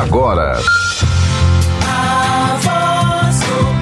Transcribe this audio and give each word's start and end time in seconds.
agora. 0.00 0.58
A 1.86 2.56
voz 2.60 3.40
do. 3.40 3.74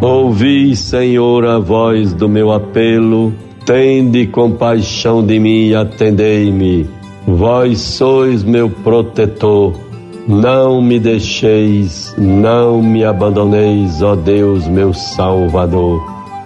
Ouvi, 0.00 0.74
Senhor, 0.74 1.46
a 1.46 1.58
voz 1.60 2.12
do 2.12 2.28
meu 2.28 2.50
apelo, 2.50 3.32
tende 3.64 4.26
compaixão 4.26 5.24
de 5.24 5.38
mim 5.38 5.68
e 5.68 5.74
atendei-me. 5.76 7.01
Vós 7.26 7.80
sois 7.80 8.42
meu 8.42 8.68
protetor, 8.68 9.72
não 10.26 10.82
me 10.82 10.98
deixeis, 10.98 12.14
não 12.18 12.82
me 12.82 13.04
abandoneis, 13.04 14.02
ó 14.02 14.16
Deus, 14.16 14.66
meu 14.66 14.92
Salvador. 14.92 16.02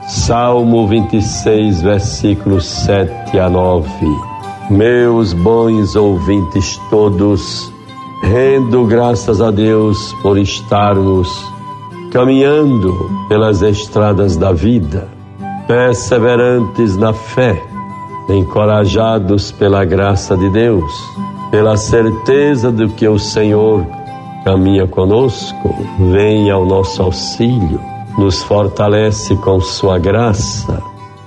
Salmo 0.07 0.87
26, 0.87 1.83
versículos 1.83 2.67
7 2.67 3.39
a 3.39 3.49
9. 3.49 3.89
Meus 4.71 5.33
bons 5.33 5.97
ouvintes 5.97 6.79
todos, 6.91 7.73
rendo 8.23 8.85
graças 8.85 9.41
a 9.41 9.51
Deus 9.51 10.13
por 10.23 10.39
estarmos 10.39 11.29
caminhando 12.13 13.11
pelas 13.29 13.63
estradas 13.63 14.37
da 14.37 14.53
vida, 14.53 15.09
perseverantes 15.67 16.97
na 16.97 17.13
fé 17.13 17.63
encorajados 18.29 19.53
pela 19.53 19.85
graça 19.85 20.37
de 20.37 20.49
Deus, 20.51 20.93
pela 21.51 21.77
certeza 21.77 22.73
de 22.73 22.89
que 22.89 23.07
o 23.07 23.19
Senhor 23.19 23.87
caminha 24.45 24.87
conosco, 24.87 25.75
vem 26.13 26.51
ao 26.51 26.65
nosso 26.65 27.03
auxílio, 27.03 27.81
nos 28.19 28.43
fortalece 28.43 29.37
com 29.37 29.61
Sua 29.61 29.99
graça, 29.99 30.83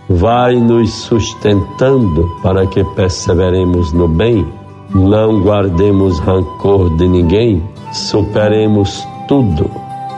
vai 0.09 0.56
nos 0.56 0.91
sustentando 0.91 2.30
para 2.41 2.66
que 2.66 2.83
perseveremos 2.95 3.94
no 3.94 4.08
bem, 4.08 4.45
não 4.94 5.41
guardemos 5.41 6.19
rancor 6.19 6.95
de 6.97 7.08
ninguém, 7.08 7.63
superemos 7.91 9.08
tudo 9.28 9.69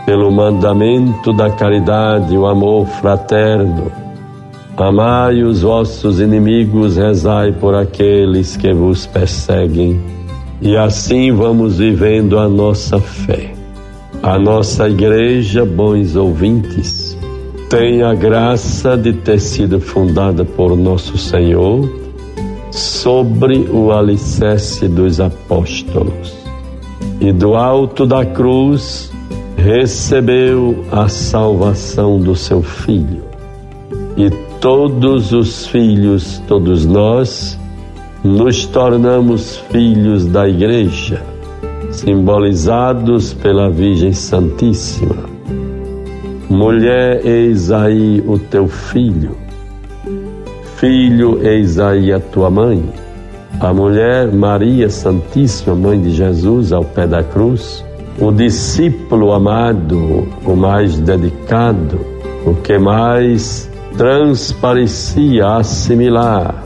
pelo 0.06 0.32
mandamento 0.32 1.34
da 1.34 1.50
caridade, 1.50 2.38
o 2.38 2.48
amor 2.48 2.86
fraterno 2.88 4.11
Amai 4.78 5.44
os 5.44 5.62
vossos 5.62 6.20
inimigos, 6.20 6.96
rezai 6.96 7.52
por 7.52 7.76
aqueles 7.76 8.56
que 8.56 8.74
vos 8.74 9.06
perseguem. 9.06 10.00
E 10.62 10.78
assim 10.78 11.32
vamos 11.32 11.78
vivendo 11.78 12.40
a 12.40 12.48
nossa 12.48 13.00
fé. 13.00 13.54
A 14.24 14.40
nossa 14.40 14.88
igreja, 14.88 15.66
bons 15.66 16.16
ouvintes, 16.16 17.18
tem 17.70 18.02
a 18.02 18.14
graça 18.14 18.96
de 18.96 19.14
ter 19.14 19.40
sido 19.40 19.80
fundada 19.80 20.46
por 20.46 20.76
nosso 20.78 21.18
Senhor 21.18 21.90
sobre 22.72 23.68
o 23.72 23.92
alicerce 23.92 24.88
dos 24.88 25.20
apóstolos. 25.20 26.34
E 27.20 27.32
do 27.32 27.56
alto 27.56 28.06
da 28.06 28.26
cruz 28.26 29.12
recebeu 29.58 30.84
a 30.92 31.08
salvação 31.08 32.20
do 32.20 32.36
seu 32.36 32.62
Filho. 32.62 33.24
E 34.18 34.30
todos 34.62 35.34
os 35.34 35.66
filhos, 35.66 36.40
todos 36.48 36.86
nós, 36.86 37.60
nos 38.24 38.68
tornamos 38.68 39.58
filhos 39.72 40.28
da 40.28 40.48
Igreja, 40.48 41.24
simbolizados 41.90 43.34
pela 43.34 43.72
Virgem 43.72 44.14
Santíssima. 44.14 45.26
Mulher, 46.48 47.26
eis 47.26 47.72
aí 47.72 48.24
o 48.28 48.38
teu 48.38 48.68
filho. 48.68 49.36
Filho, 50.76 51.40
eis 51.42 51.80
aí 51.80 52.14
a 52.14 52.20
tua 52.20 52.52
mãe. 52.52 52.84
A 53.60 53.74
mulher 53.74 54.32
Maria 54.32 54.92
Santíssima, 54.92 55.76
mãe 55.76 56.00
de 56.00 56.12
Jesus, 56.12 56.72
ao 56.72 56.84
pé 56.84 57.08
da 57.08 57.24
cruz. 57.24 57.84
O 58.20 58.32
discípulo 58.32 59.32
amado, 59.32 60.28
o 60.46 60.56
mais 60.56 61.00
dedicado, 61.00 62.00
o 62.46 62.54
que 62.54 62.78
mais 62.78 63.71
transparecia 63.98 65.48
assimilar 65.48 66.64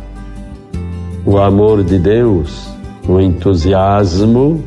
o 1.25 1.38
amor 1.38 1.84
de 1.84 1.97
Deus, 1.97 2.69
o 3.08 3.19
entusiasmo 3.19 4.63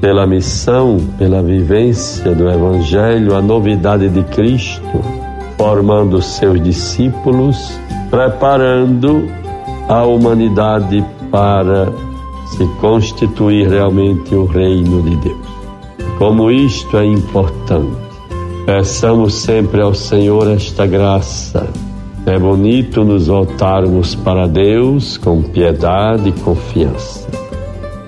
pela 0.00 0.26
missão, 0.26 0.98
pela 1.18 1.42
vivência 1.42 2.34
do 2.34 2.48
Evangelho, 2.48 3.34
a 3.34 3.42
novidade 3.42 4.08
de 4.08 4.22
Cristo, 4.24 5.00
formando 5.56 6.20
seus 6.20 6.62
discípulos, 6.62 7.78
preparando 8.10 9.26
a 9.88 10.04
humanidade 10.04 11.04
para 11.30 11.90
se 12.56 12.66
constituir 12.80 13.68
realmente 13.68 14.34
o 14.34 14.44
reino 14.44 15.02
de 15.02 15.16
Deus. 15.16 15.48
Como 16.18 16.50
isto 16.50 16.96
é 16.98 17.04
importante. 17.04 18.03
Peçamos 18.66 19.34
sempre 19.34 19.82
ao 19.82 19.92
Senhor 19.92 20.50
esta 20.50 20.86
graça. 20.86 21.68
É 22.24 22.38
bonito 22.38 23.04
nos 23.04 23.26
voltarmos 23.26 24.14
para 24.14 24.46
Deus 24.46 25.18
com 25.18 25.42
piedade 25.42 26.30
e 26.30 26.32
confiança. 26.32 27.28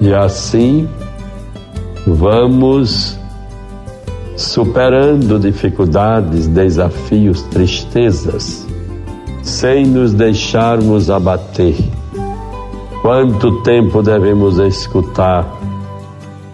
E 0.00 0.14
assim 0.14 0.88
vamos 2.06 3.18
superando 4.34 5.38
dificuldades, 5.38 6.48
desafios, 6.48 7.42
tristezas, 7.42 8.66
sem 9.42 9.84
nos 9.84 10.14
deixarmos 10.14 11.10
abater. 11.10 11.76
Quanto 13.02 13.60
tempo 13.62 14.02
devemos 14.02 14.58
escutar, 14.58 15.46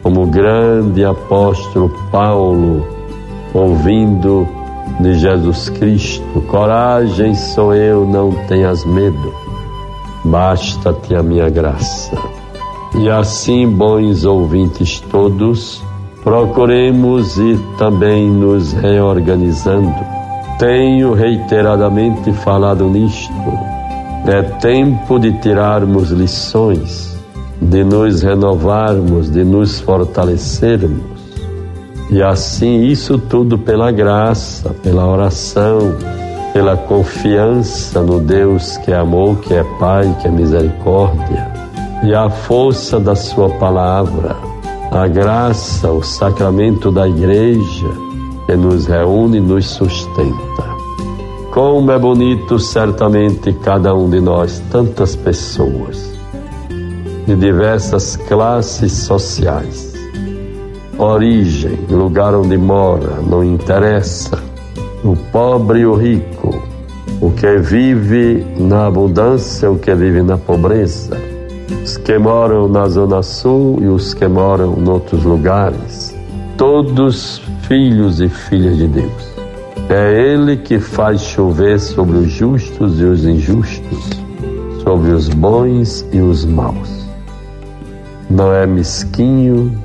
como 0.02 0.24
o 0.24 0.26
grande 0.26 1.04
apóstolo 1.04 1.88
Paulo, 2.10 2.91
ouvindo 3.54 4.46
de 5.00 5.14
Jesus 5.14 5.68
Cristo: 5.68 6.40
Coragem 6.42 7.34
sou 7.34 7.74
eu, 7.74 8.06
não 8.06 8.30
tenhas 8.46 8.84
medo, 8.84 9.34
basta-te 10.24 11.14
a 11.14 11.22
minha 11.22 11.48
graça. 11.48 12.16
E 12.94 13.08
assim, 13.08 13.68
bons 13.68 14.24
ouvintes 14.24 15.00
todos, 15.10 15.82
procuremos 16.22 17.38
ir 17.38 17.58
também 17.78 18.28
nos 18.28 18.72
reorganizando. 18.72 19.94
Tenho 20.58 21.14
reiteradamente 21.14 22.32
falado 22.32 22.88
nisto. 22.88 23.32
É 24.26 24.42
tempo 24.42 25.18
de 25.18 25.32
tirarmos 25.40 26.10
lições, 26.10 27.18
de 27.60 27.82
nos 27.82 28.22
renovarmos, 28.22 29.28
de 29.30 29.42
nos 29.42 29.80
fortalecermos 29.80 31.21
e 32.12 32.22
assim, 32.22 32.82
isso 32.82 33.16
tudo 33.16 33.56
pela 33.56 33.90
graça, 33.90 34.68
pela 34.82 35.06
oração, 35.06 35.96
pela 36.52 36.76
confiança 36.76 38.02
no 38.02 38.20
Deus 38.20 38.76
que 38.76 38.92
é 38.92 38.96
amor, 38.96 39.38
que 39.38 39.54
é 39.54 39.64
Pai, 39.80 40.14
que 40.20 40.28
é 40.28 40.30
misericórdia, 40.30 41.50
e 42.04 42.14
a 42.14 42.28
força 42.28 43.00
da 43.00 43.16
Sua 43.16 43.48
palavra, 43.54 44.36
a 44.90 45.08
graça, 45.08 45.90
o 45.90 46.02
sacramento 46.02 46.92
da 46.92 47.08
igreja 47.08 47.88
que 48.44 48.56
nos 48.56 48.84
reúne 48.84 49.38
e 49.38 49.40
nos 49.40 49.66
sustenta. 49.66 50.70
Como 51.50 51.90
é 51.90 51.98
bonito, 51.98 52.58
certamente, 52.58 53.54
cada 53.54 53.94
um 53.94 54.10
de 54.10 54.20
nós, 54.20 54.62
tantas 54.70 55.16
pessoas, 55.16 56.12
de 57.26 57.34
diversas 57.36 58.16
classes 58.16 58.92
sociais, 58.92 59.91
origem, 61.04 61.78
lugar 61.90 62.34
onde 62.34 62.56
mora, 62.56 63.20
não 63.20 63.42
interessa. 63.42 64.38
O 65.04 65.16
pobre 65.16 65.80
e 65.80 65.86
o 65.86 65.94
rico, 65.94 66.62
o 67.20 67.30
que 67.30 67.56
vive 67.58 68.46
na 68.56 68.86
abundância, 68.86 69.70
o 69.70 69.78
que 69.78 69.94
vive 69.94 70.22
na 70.22 70.38
pobreza, 70.38 71.16
os 71.82 71.96
que 71.96 72.16
moram 72.18 72.68
na 72.68 72.88
Zona 72.88 73.22
Sul 73.22 73.78
e 73.82 73.86
os 73.86 74.14
que 74.14 74.28
moram 74.28 74.76
em 74.78 74.88
outros 74.88 75.24
lugares, 75.24 76.14
todos 76.56 77.42
filhos 77.62 78.20
e 78.20 78.28
filhas 78.28 78.76
de 78.76 78.86
Deus. 78.86 79.32
É 79.88 80.32
Ele 80.32 80.56
que 80.56 80.78
faz 80.78 81.20
chover 81.20 81.80
sobre 81.80 82.16
os 82.16 82.30
justos 82.30 83.00
e 83.00 83.04
os 83.04 83.24
injustos, 83.24 84.10
sobre 84.84 85.10
os 85.10 85.28
bons 85.28 86.06
e 86.12 86.20
os 86.20 86.44
maus. 86.44 87.06
Não 88.30 88.52
é 88.52 88.66
mesquinho, 88.66 89.76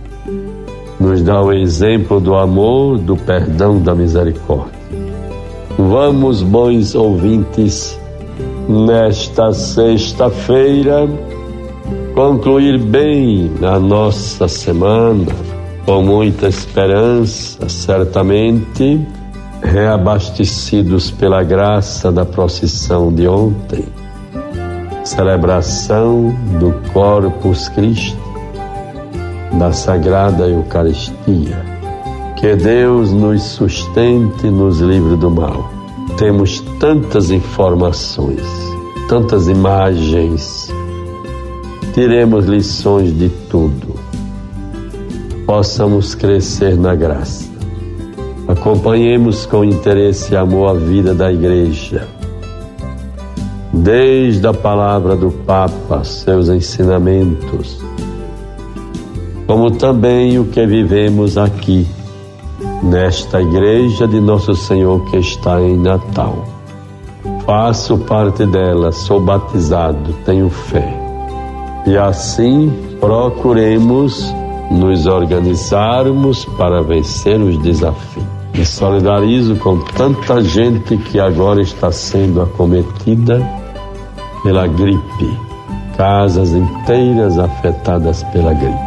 nos 0.99 1.21
dá 1.21 1.41
o 1.41 1.53
exemplo 1.53 2.19
do 2.19 2.35
amor, 2.35 2.97
do 2.97 3.15
perdão, 3.15 3.79
da 3.79 3.93
misericórdia. 3.93 4.77
Vamos, 5.77 6.41
bons 6.41 6.95
ouvintes, 6.95 7.99
nesta 8.67 9.53
sexta-feira, 9.53 11.07
concluir 12.15 12.79
bem 12.79 13.51
a 13.61 13.79
nossa 13.79 14.47
semana, 14.47 15.27
com 15.85 16.01
muita 16.01 16.47
esperança, 16.47 17.69
certamente 17.69 18.99
reabastecidos 19.61 21.11
pela 21.11 21.43
graça 21.43 22.11
da 22.11 22.25
procissão 22.25 23.13
de 23.13 23.27
ontem, 23.27 23.85
celebração 25.03 26.35
do 26.59 26.73
Corpus 26.91 27.69
Christi, 27.69 28.17
da 29.57 29.71
Sagrada 29.73 30.47
Eucaristia. 30.47 31.65
Que 32.39 32.55
Deus 32.55 33.11
nos 33.11 33.41
sustente, 33.43 34.49
nos 34.49 34.79
livre 34.79 35.15
do 35.15 35.31
mal. 35.31 35.69
Temos 36.17 36.61
tantas 36.79 37.31
informações, 37.31 38.41
tantas 39.09 39.47
imagens, 39.47 40.71
tiremos 41.93 42.45
lições 42.45 43.17
de 43.17 43.29
tudo. 43.49 43.95
Possamos 45.45 46.13
crescer 46.13 46.77
na 46.77 46.93
graça. 46.93 47.47
Acompanhemos 48.47 49.45
com 49.45 49.63
interesse 49.63 50.33
e 50.33 50.37
amor 50.37 50.69
a 50.69 50.73
vida 50.73 51.13
da 51.13 51.31
Igreja. 51.31 52.07
Desde 53.73 54.47
a 54.47 54.53
palavra 54.53 55.15
do 55.15 55.29
Papa, 55.29 56.03
seus 56.03 56.49
ensinamentos, 56.49 57.79
como 59.47 59.71
também 59.71 60.37
o 60.37 60.45
que 60.45 60.65
vivemos 60.65 61.37
aqui, 61.37 61.87
nesta 62.83 63.41
Igreja 63.41 64.05
de 64.05 64.19
Nosso 64.19 64.53
Senhor 64.53 65.03
que 65.05 65.17
está 65.17 65.61
em 65.61 65.77
Natal. 65.77 66.43
Faço 67.45 67.97
parte 67.99 68.45
dela, 68.45 68.91
sou 68.91 69.21
batizado, 69.21 70.13
tenho 70.25 70.49
fé 70.49 71.07
e 71.87 71.97
assim 71.97 72.69
procuremos 72.99 74.33
nos 74.69 75.07
organizarmos 75.07 76.43
para 76.57 76.81
vencer 76.81 77.39
os 77.39 77.57
desafios. 77.59 78.25
Me 78.53 78.65
solidarizo 78.65 79.55
com 79.55 79.79
tanta 79.79 80.41
gente 80.41 80.97
que 80.97 81.19
agora 81.19 81.61
está 81.61 81.91
sendo 81.91 82.41
acometida 82.41 83.41
pela 84.43 84.67
gripe, 84.67 85.39
casas 85.95 86.51
inteiras 86.51 87.39
afetadas 87.39 88.23
pela 88.23 88.53
gripe 88.53 88.86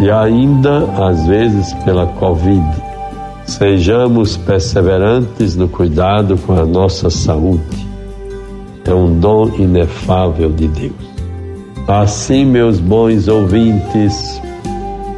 e 0.00 0.10
ainda 0.10 0.84
às 1.02 1.26
vezes 1.26 1.72
pela 1.84 2.06
Covid. 2.06 2.64
Sejamos 3.46 4.36
perseverantes 4.36 5.54
no 5.54 5.68
cuidado 5.68 6.36
com 6.36 6.52
a 6.52 6.64
nossa 6.64 7.08
saúde. 7.10 7.86
É 8.84 8.92
um 8.92 9.18
dom 9.18 9.48
inefável 9.56 10.50
de 10.50 10.68
Deus. 10.68 11.16
Assim, 11.86 12.44
meus 12.44 12.80
bons 12.80 13.28
ouvintes, 13.28 14.42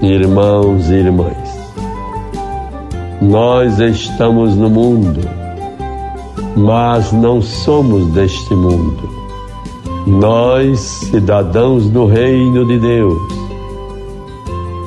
irmãos 0.02 0.90
e 0.90 0.94
irmãs, 0.94 1.58
nós 3.22 3.80
estamos 3.80 4.54
no 4.54 4.68
mundo, 4.68 5.20
mas 6.54 7.10
não 7.12 7.40
somos 7.40 8.06
deste 8.08 8.54
mundo. 8.54 9.08
Nós, 10.06 10.78
cidadãos 11.10 11.88
do 11.88 12.06
Reino 12.06 12.66
de 12.66 12.78
Deus, 12.78 13.37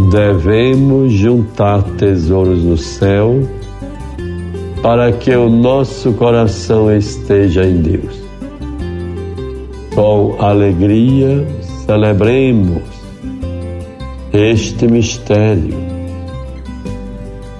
devemos 0.09 1.13
juntar 1.13 1.83
tesouros 1.97 2.63
no 2.63 2.77
céu 2.77 3.39
para 4.81 5.11
que 5.11 5.35
o 5.35 5.49
nosso 5.49 6.13
coração 6.13 6.91
esteja 6.95 7.63
em 7.63 7.81
Deus. 7.81 8.19
Com 9.93 10.35
alegria, 10.39 11.45
celebremos 11.85 12.81
este 14.33 14.87
mistério. 14.87 15.75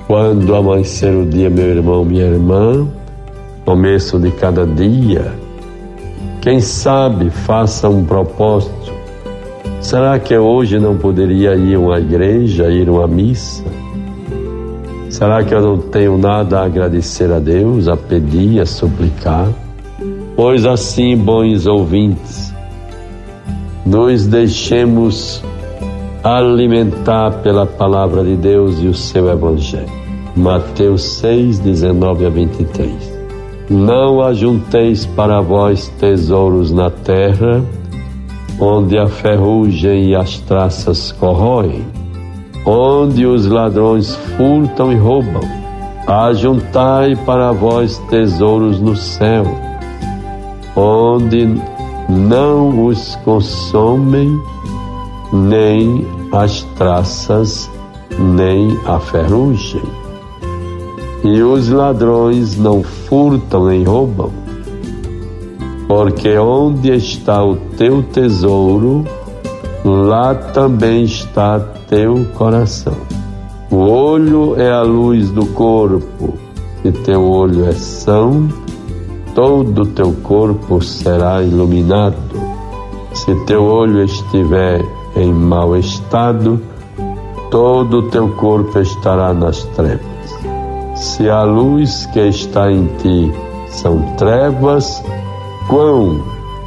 Quando 0.08 0.56
amanhecer 0.56 1.14
o 1.14 1.26
dia, 1.26 1.50
meu 1.50 1.68
irmão, 1.68 2.04
minha 2.04 2.26
irmã, 2.26 2.88
começo 3.66 4.20
de 4.20 4.32
cada 4.32 4.66
dia, 4.66 5.34
quem 6.42 6.60
sabe 6.60 7.30
faça 7.30 7.88
um 7.88 8.04
propósito. 8.04 9.01
Será 9.82 10.20
que 10.20 10.38
hoje 10.38 10.80
não 10.80 10.96
poderia 10.96 11.56
ir 11.56 11.76
a 11.76 11.80
uma 11.80 12.00
igreja, 12.00 12.70
ir 12.70 12.88
a 12.88 12.92
uma 12.92 13.08
missa? 13.08 13.64
Será 15.10 15.44
que 15.44 15.54
eu 15.54 15.62
não 15.62 15.78
tenho 15.78 16.18
nada 16.18 16.60
a 16.60 16.66
agradecer 16.66 17.32
a 17.32 17.40
Deus, 17.40 17.88
a 17.88 17.98
pedir, 17.98 18.62
a 18.62 18.66
suplicar? 18.66 19.48
Pois 20.36 20.66
assim, 20.66 21.18
bons 21.18 21.66
ouvintes, 21.66 22.54
nos 23.86 24.28
deixemos 24.28 25.44
alimentar 26.24 27.32
pela 27.42 27.66
palavra 27.66 28.24
de 28.24 28.36
Deus 28.36 28.80
e 28.82 28.88
o 28.88 28.94
seu 28.94 29.30
Evangelho. 29.30 29.90
Mateus 30.36 31.04
6, 31.20 31.60
19 31.60 32.26
a 32.28 32.30
23. 32.30 32.94
Não 33.70 34.22
ajunteis 34.22 35.06
para 35.08 35.42
vós 35.42 35.88
tesouros 36.00 36.72
na 36.72 36.90
terra, 36.90 37.64
onde 38.62 38.96
a 38.96 39.08
ferrugem 39.08 40.10
e 40.10 40.16
as 40.16 40.38
traças 40.40 41.12
corroem, 41.14 41.84
onde 42.64 43.26
os 43.26 43.48
ladrões 43.48 44.16
furtam 44.38 44.94
e 44.94 44.96
roubam. 44.96 45.42
Ajuntai 46.08 47.16
para 47.26 47.52
vós 47.52 47.98
tesouros 48.10 48.80
no 48.80 48.96
céu, 48.96 49.46
onde 50.76 51.50
não 52.08 52.86
os 52.86 53.16
consomem 53.26 54.40
nem 55.34 56.06
as 56.32 56.62
traças, 56.76 57.70
nem 58.20 58.78
a 58.86 59.00
ferrugem. 59.00 59.82
E 61.24 61.42
os 61.42 61.70
ladrões 61.70 62.58
não 62.58 62.84
furtam 62.84 63.66
nem 63.68 63.84
roubam, 63.84 64.32
porque 65.92 66.38
onde 66.38 66.96
está 66.96 67.44
o 67.44 67.58
teu 67.78 68.02
tesouro, 68.02 69.04
lá 69.84 70.34
também 70.34 71.04
está 71.04 71.60
teu 71.60 72.26
coração. 72.34 72.96
O 73.70 73.76
olho 73.76 74.58
é 74.58 74.72
a 74.72 74.84
luz 74.84 75.32
do 75.32 75.46
corpo. 75.48 76.36
Se 76.82 76.94
teu 76.94 77.30
olho 77.30 77.68
é 77.68 77.74
são, 77.74 78.48
todo 79.36 79.82
o 79.82 79.86
teu 79.86 80.14
corpo 80.24 80.82
será 80.82 81.44
iluminado. 81.44 82.16
Se 83.14 83.36
teu 83.44 83.66
olho 83.66 84.02
estiver 84.02 84.82
em 85.18 85.34
mau 85.34 85.76
estado, 85.76 86.58
todo 87.50 87.98
o 87.98 88.04
teu 88.04 88.30
corpo 88.36 88.80
estará 88.80 89.34
nas 89.34 89.66
trevas. 89.76 90.00
Se 90.96 91.30
a 91.30 91.44
luz 91.44 92.06
que 92.14 92.22
está 92.30 92.72
em 92.72 92.86
ti 93.02 93.30
são 93.68 94.02
trevas, 94.16 95.04
quão 95.72 96.22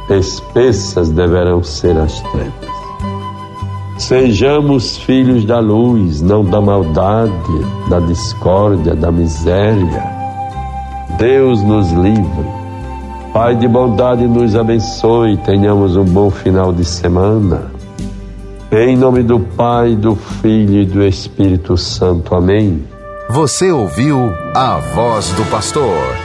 espessas 0.09 1.11
deverão 1.11 1.63
ser 1.63 1.95
as 1.95 2.19
trevas. 2.21 2.75
Sejamos 3.99 4.97
filhos 4.97 5.45
da 5.45 5.59
luz, 5.59 6.21
não 6.21 6.43
da 6.43 6.59
maldade, 6.59 7.31
da 7.87 7.99
discórdia, 7.99 8.95
da 8.95 9.11
miséria 9.11 10.15
Deus 11.19 11.61
nos 11.61 11.91
livre. 11.91 12.45
Pai 13.31 13.55
de 13.55 13.67
bondade, 13.67 14.27
nos 14.27 14.55
abençoe. 14.55 15.37
Tenhamos 15.37 15.95
um 15.95 16.03
bom 16.03 16.29
final 16.29 16.73
de 16.73 16.83
semana. 16.83 17.71
Em 18.71 18.97
nome 18.97 19.23
do 19.23 19.39
Pai, 19.39 19.95
do 19.95 20.15
Filho 20.15 20.81
e 20.81 20.85
do 20.85 21.05
Espírito 21.05 21.77
Santo. 21.77 22.35
Amém. 22.35 22.83
Você 23.29 23.71
ouviu 23.71 24.17
a 24.53 24.77
voz 24.93 25.29
do 25.31 25.45
pastor 25.45 26.24